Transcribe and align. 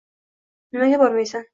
Nimaga 0.71 1.01
bormaysan 1.05 1.49